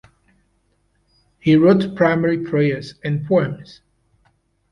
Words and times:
He 1.37 1.55
wrote 1.55 1.93
primarily 1.95 2.43
prayers 2.43 2.95
and 3.03 3.23
poems. 3.27 3.81